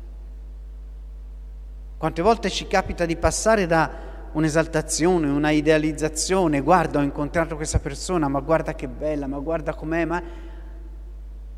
[1.97, 8.27] Quante volte ci capita di passare da un'esaltazione, una idealizzazione, guarda ho incontrato questa persona,
[8.29, 10.23] ma guarda che bella, ma guarda com'è, ma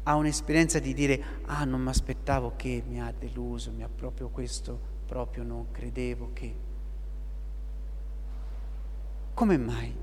[0.03, 4.29] a un'esperienza di dire ah non mi aspettavo che mi ha deluso, mi ha proprio
[4.29, 6.55] questo, proprio non credevo che.
[9.33, 9.93] Come mai?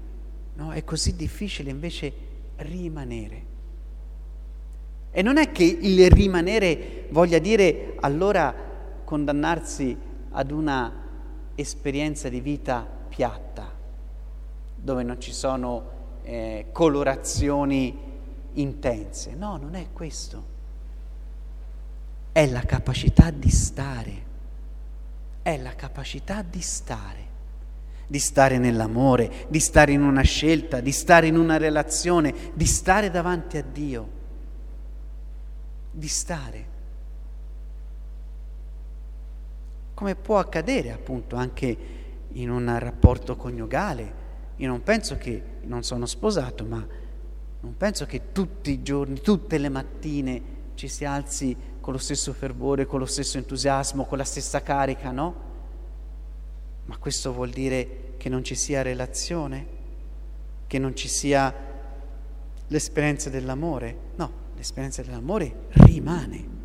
[0.55, 0.73] No?
[0.73, 2.13] È così difficile invece
[2.57, 3.57] rimanere.
[5.11, 8.55] E non è che il rimanere voglia dire allora
[9.05, 9.97] condannarsi
[10.31, 10.93] ad una
[11.55, 13.73] esperienza di vita piatta,
[14.77, 18.08] dove non ci sono eh, colorazioni
[18.55, 19.35] intense.
[19.35, 20.57] No, non è questo.
[22.33, 24.27] È la capacità di stare.
[25.43, 27.27] È la capacità di stare.
[28.07, 33.11] Di stare nell'amore, di stare in una scelta, di stare in una relazione, di stare
[33.11, 34.09] davanti a Dio.
[35.91, 36.67] Di stare.
[39.95, 41.77] Come può accadere appunto anche
[42.33, 44.27] in un rapporto coniugale.
[44.57, 46.87] Io non penso che, non sono sposato, ma
[47.61, 50.43] non penso che tutti i giorni, tutte le mattine
[50.75, 55.11] ci si alzi con lo stesso fervore, con lo stesso entusiasmo, con la stessa carica,
[55.11, 55.47] no?
[56.85, 59.77] Ma questo vuol dire che non ci sia relazione?
[60.67, 61.53] Che non ci sia
[62.69, 63.97] l'esperienza dell'amore?
[64.17, 66.57] No, l'esperienza dell'amore rimane.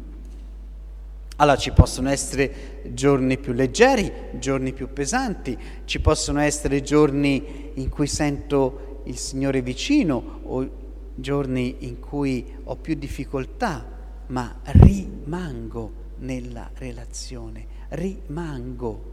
[1.38, 7.90] Allora ci possono essere giorni più leggeri, giorni più pesanti, ci possono essere giorni in
[7.90, 10.82] cui sento il Signore vicino o
[11.16, 13.86] giorni in cui ho più difficoltà,
[14.28, 19.12] ma rimango nella relazione, rimango.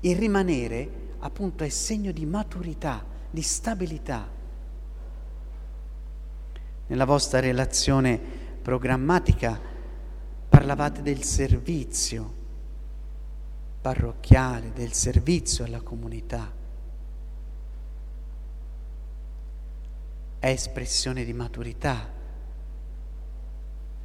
[0.00, 4.28] Il rimanere appunto è segno di maturità, di stabilità.
[6.86, 8.20] Nella vostra relazione
[8.62, 9.58] programmatica
[10.48, 12.38] parlavate del servizio
[13.80, 16.59] parrocchiale, del servizio alla comunità.
[20.40, 22.08] È espressione di maturità,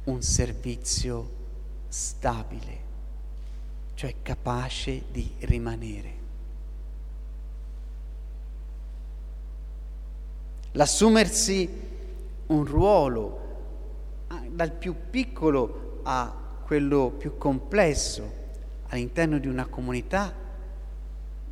[0.04, 1.30] un servizio
[1.88, 2.78] stabile,
[3.94, 6.14] cioè capace di rimanere.
[10.72, 11.68] L'assumersi
[12.48, 13.40] un ruolo
[14.26, 16.30] ah, dal più piccolo a
[16.64, 18.44] quello più complesso
[18.88, 20.34] all'interno di una comunità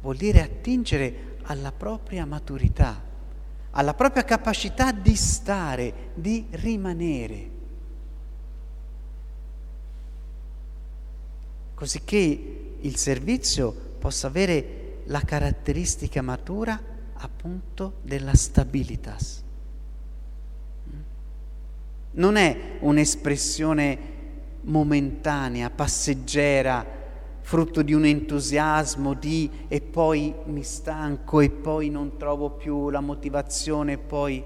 [0.03, 3.04] vuol dire attingere alla propria maturità
[3.77, 7.51] alla propria capacità di stare, di rimanere.
[11.75, 16.81] Così che il servizio possa avere la caratteristica matura
[17.15, 19.43] appunto della stabilitas.
[22.13, 23.99] Non è un'espressione
[24.61, 26.87] momentanea, passeggera,
[27.45, 33.01] frutto di un entusiasmo di e poi mi stanco e poi non trovo più la
[33.01, 34.43] motivazione e poi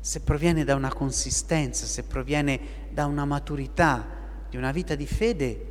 [0.00, 4.06] se proviene da una consistenza, se proviene da una maturità
[4.48, 5.66] di una vita di fede,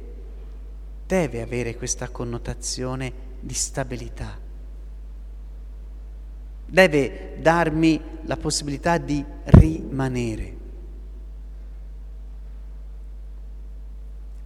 [1.07, 4.37] deve avere questa connotazione di stabilità.
[6.67, 10.60] Deve darmi la possibilità di rimanere.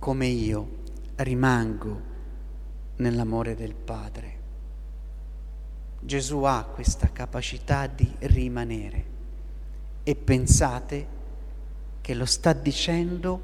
[0.06, 0.68] Come io
[1.16, 2.02] rimango
[2.98, 4.38] nell'amore del Padre.
[6.00, 9.06] Gesù ha questa capacità di rimanere
[10.04, 11.08] e pensate
[12.02, 13.42] che lo sta dicendo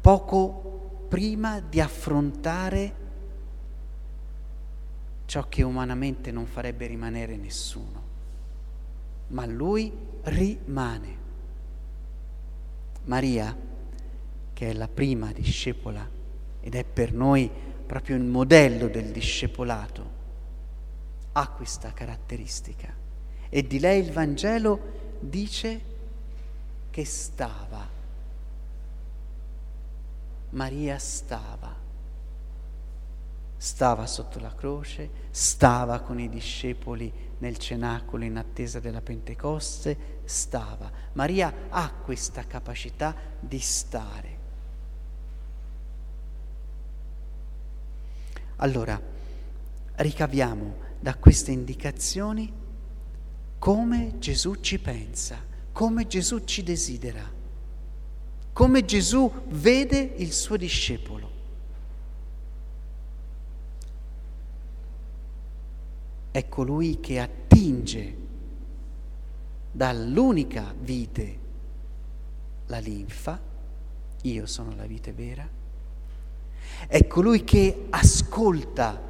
[0.00, 2.94] poco prima di affrontare
[5.26, 8.02] ciò che umanamente non farebbe rimanere nessuno,
[9.26, 11.16] ma lui rimane.
[13.04, 13.74] Maria
[14.56, 16.08] che è la prima discepola
[16.60, 17.50] ed è per noi
[17.84, 20.10] proprio il modello del discepolato,
[21.32, 22.90] ha questa caratteristica.
[23.50, 25.80] E di lei il Vangelo dice
[26.88, 27.86] che stava.
[30.48, 31.74] Maria stava.
[33.58, 40.90] Stava sotto la croce, stava con i discepoli nel cenacolo in attesa della Pentecoste, stava.
[41.12, 44.35] Maria ha questa capacità di stare.
[48.56, 49.00] Allora,
[49.96, 52.52] ricaviamo da queste indicazioni
[53.58, 55.38] come Gesù ci pensa,
[55.72, 57.22] come Gesù ci desidera,
[58.52, 61.30] come Gesù vede il suo discepolo.
[66.30, 68.16] È colui che attinge
[69.70, 71.38] dall'unica vite
[72.66, 73.38] la linfa,
[74.22, 75.55] io sono la vite vera,
[76.86, 79.00] è colui che ascolta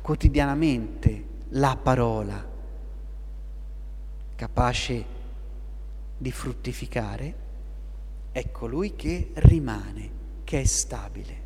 [0.00, 2.50] quotidianamente la parola,
[4.34, 5.04] capace
[6.18, 7.34] di fruttificare,
[8.32, 10.10] è colui che rimane,
[10.44, 11.40] che è stabile.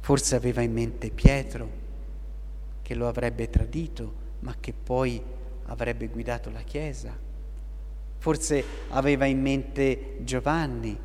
[0.00, 1.82] Forse aveva in mente Pietro,
[2.82, 5.22] che lo avrebbe tradito, ma che poi
[5.66, 7.16] avrebbe guidato la Chiesa.
[8.18, 10.98] Forse aveva in mente Giovanni,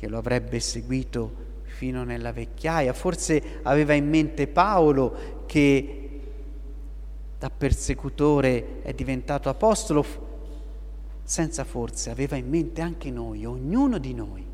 [0.00, 6.20] che lo avrebbe seguito fino nella vecchiaia, forse aveva in mente Paolo che
[7.38, 10.04] da persecutore è diventato apostolo,
[11.22, 14.46] senza forse aveva in mente anche noi, ognuno di noi.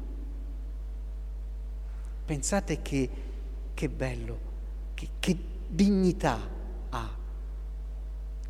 [2.24, 3.08] Pensate che,
[3.72, 4.38] che bello,
[4.94, 5.36] che, che
[5.68, 6.40] dignità
[6.90, 7.10] ha.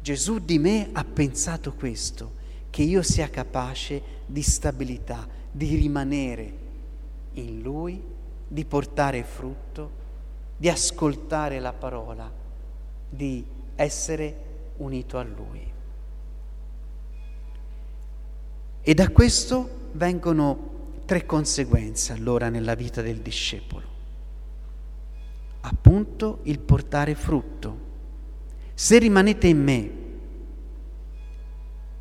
[0.01, 2.33] Gesù di me ha pensato questo,
[2.71, 6.65] che io sia capace di stabilità, di rimanere
[7.37, 8.03] in Lui,
[8.49, 10.05] di portare frutto,
[10.57, 12.30] di ascoltare la parola,
[13.09, 14.45] di essere
[14.76, 15.72] unito a Lui.
[18.82, 20.74] E da questo vengono
[21.07, 23.95] tre conseguenze allora nella vita del discepolo.
[25.61, 27.84] Appunto il portare frutto.
[28.74, 29.91] Se rimanete in me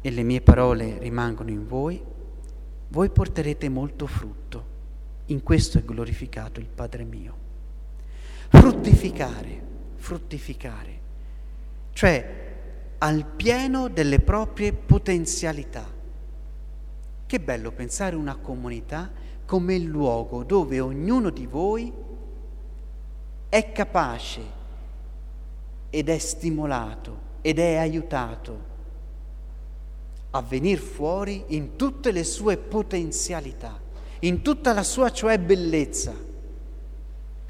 [0.02, 2.00] e le mie parole rimangono in voi,
[2.90, 4.75] voi porterete molto frutto.
[5.28, 7.44] In questo è glorificato il Padre mio.
[8.50, 9.62] Fruttificare,
[9.96, 11.00] fruttificare,
[11.94, 12.44] cioè
[13.00, 15.84] al pieno delle proprie potenzialità.
[17.26, 19.12] Che bello pensare una comunità
[19.46, 21.92] come il luogo dove ognuno di voi
[23.50, 24.42] è capace
[25.90, 28.74] ed è stimolato ed è aiutato
[30.32, 33.85] a venire fuori in tutte le sue potenzialità
[34.20, 36.14] in tutta la sua cioè bellezza,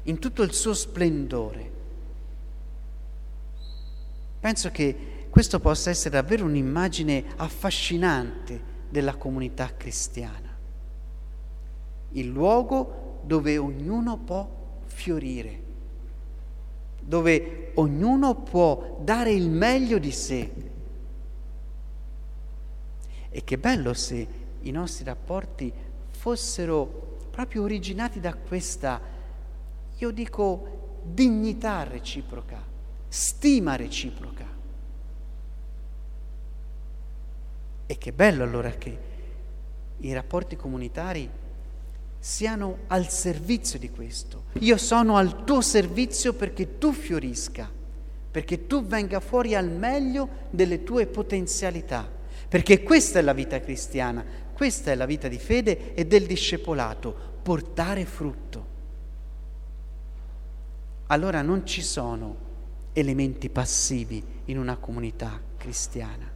[0.02, 1.70] in tutto il suo splendore.
[4.40, 10.54] Penso che questo possa essere davvero un'immagine affascinante della comunità cristiana,
[12.12, 14.48] il luogo dove ognuno può
[14.84, 15.62] fiorire,
[17.00, 20.50] dove ognuno può dare il meglio di sé.
[23.28, 24.26] E che bello se
[24.62, 25.72] i nostri rapporti
[26.26, 29.00] fossero proprio originati da questa,
[29.96, 32.60] io dico, dignità reciproca,
[33.06, 34.44] stima reciproca.
[37.86, 38.98] E che bello allora che
[39.98, 41.30] i rapporti comunitari
[42.18, 44.46] siano al servizio di questo.
[44.54, 47.70] Io sono al tuo servizio perché tu fiorisca,
[48.32, 52.10] perché tu venga fuori al meglio delle tue potenzialità,
[52.48, 57.14] perché questa è la vita cristiana, questa è la vita di fede e del discepolato,
[57.42, 58.66] portare frutto.
[61.08, 62.36] Allora non ci sono
[62.94, 66.32] elementi passivi in una comunità cristiana.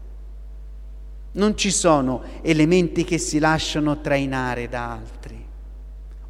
[1.33, 5.43] Non ci sono elementi che si lasciano trainare da altri.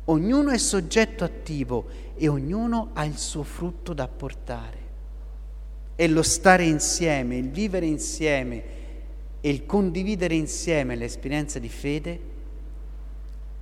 [0.04, 4.78] Ognuno è soggetto attivo e ognuno ha il suo frutto da portare.
[5.96, 8.78] E lo stare insieme, il vivere insieme,
[9.40, 12.20] e il condividere insieme l'esperienza di fede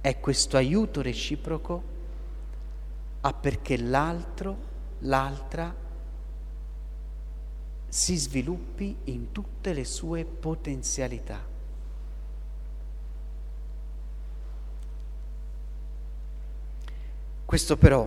[0.01, 1.97] è questo aiuto reciproco
[3.21, 4.57] a perché l'altro,
[5.01, 5.75] l'altra
[7.89, 11.57] si sviluppi in tutte le sue potenzialità.
[17.45, 18.07] Questo però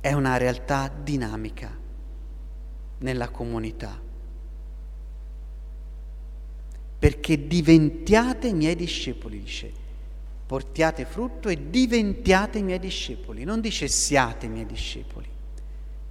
[0.00, 1.76] è una realtà dinamica
[2.98, 4.08] nella comunità
[7.00, 9.72] perché diventiate miei discepoli, dice.
[10.46, 15.26] Portiate frutto e diventiate miei discepoli, non dice siate miei discepoli.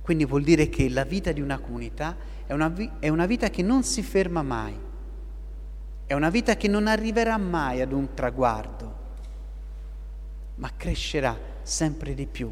[0.02, 2.18] Quindi vuol dire che la vita di una comunità
[2.48, 4.74] è una, vi- è una vita che non si ferma mai,
[6.08, 8.98] è una vita che non arriverà mai ad un traguardo,
[10.56, 12.52] ma crescerà sempre di più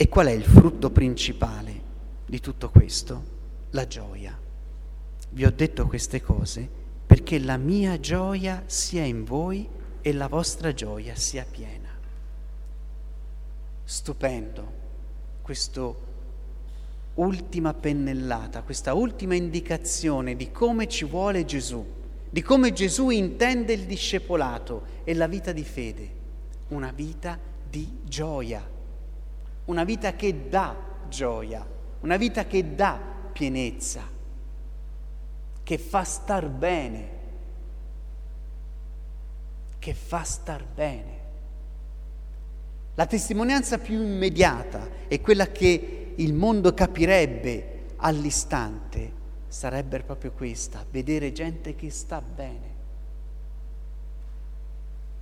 [0.00, 1.82] E qual è il frutto principale
[2.24, 3.20] di tutto questo?
[3.70, 4.38] La gioia.
[5.30, 6.68] Vi ho detto queste cose
[7.04, 9.68] perché la mia gioia sia in voi
[10.00, 11.88] e la vostra gioia sia piena.
[13.82, 14.72] Stupendo
[15.42, 15.92] questa
[17.14, 21.84] ultima pennellata, questa ultima indicazione di come ci vuole Gesù,
[22.30, 26.10] di come Gesù intende il discepolato e la vita di fede,
[26.68, 27.36] una vita
[27.68, 28.76] di gioia
[29.68, 30.74] una vita che dà
[31.08, 31.66] gioia,
[32.00, 32.98] una vita che dà
[33.32, 34.02] pienezza,
[35.62, 37.08] che fa star bene,
[39.78, 41.16] che fa star bene.
[42.94, 49.16] La testimonianza più immediata e quella che il mondo capirebbe all'istante
[49.48, 52.76] sarebbe proprio questa, vedere gente che sta bene,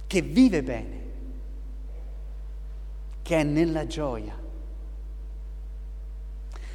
[0.07, 1.05] che vive bene
[3.26, 4.38] che è nella gioia.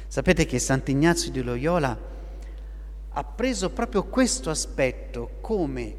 [0.06, 1.98] Sapete che Sant'Ignazio di Loyola
[3.08, 5.94] ha preso proprio questo aspetto come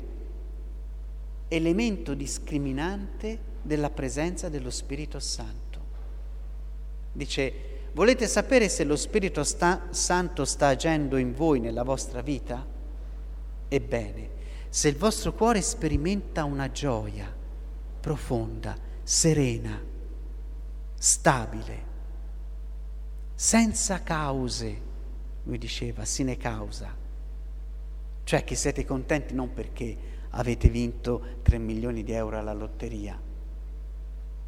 [1.47, 5.79] elemento discriminante della presenza dello Spirito Santo.
[7.11, 7.53] Dice,
[7.93, 12.63] volete sapere se lo Spirito sta, Santo sta agendo in voi nella vostra vita?
[13.67, 14.29] Ebbene,
[14.69, 17.33] se il vostro cuore sperimenta una gioia
[17.99, 19.89] profonda, serena,
[21.05, 21.83] stabile,
[23.35, 24.81] senza cause,
[25.43, 26.95] lui diceva, sine causa,
[28.23, 29.97] cioè che siete contenti non perché
[30.29, 33.19] avete vinto 3 milioni di euro alla lotteria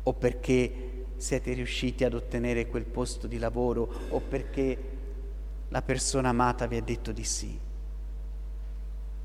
[0.04, 4.78] o perché siete riusciti ad ottenere quel posto di lavoro o perché
[5.68, 7.60] la persona amata vi ha detto di sì.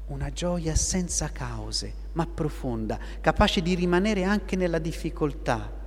[0.09, 5.79] Una gioia senza cause, ma profonda, capace di rimanere anche nella difficoltà.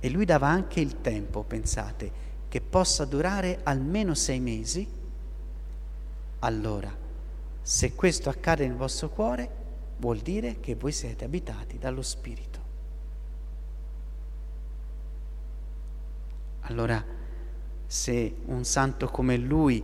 [0.00, 4.88] E lui dava anche il tempo, pensate, che possa durare almeno sei mesi.
[6.40, 6.92] Allora,
[7.62, 9.58] se questo accade nel vostro cuore,
[9.98, 12.58] vuol dire che voi siete abitati dallo Spirito.
[16.62, 17.04] Allora,
[17.86, 19.82] se un santo come lui,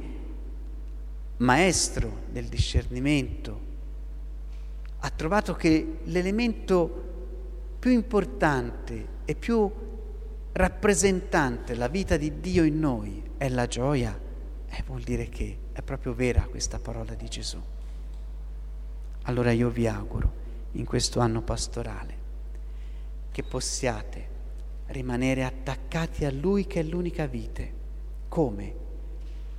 [1.39, 3.61] maestro del discernimento,
[5.01, 7.05] ha trovato che l'elemento
[7.79, 9.71] più importante e più
[10.57, 14.19] rappresentante la vita di Dio in noi è la gioia,
[14.69, 17.61] eh, vuol dire che è proprio vera questa parola di Gesù.
[19.25, 22.25] Allora io vi auguro in questo anno pastorale
[23.33, 24.35] che possiate
[24.87, 27.73] rimanere attaccati a Lui che è l'unica vite.
[28.29, 28.75] Come?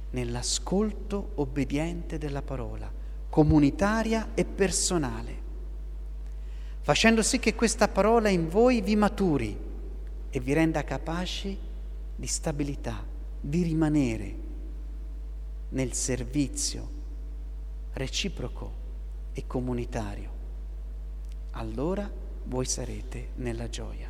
[0.09, 2.91] Nell'ascolto obbediente della parola,
[3.29, 5.41] comunitaria e personale,
[6.81, 9.65] facendo sì che questa parola in voi vi maturi
[10.37, 11.57] e vi renda capaci
[12.15, 13.03] di stabilità,
[13.41, 14.35] di rimanere
[15.69, 16.89] nel servizio
[17.93, 18.71] reciproco
[19.33, 20.29] e comunitario.
[21.53, 22.07] Allora
[22.43, 24.06] voi sarete nella gioia.